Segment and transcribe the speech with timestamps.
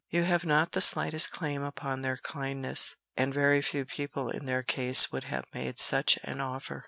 [0.09, 4.63] You have not the slightest claim upon their kindness, and very few people in their
[4.63, 6.79] case would have made such an offer.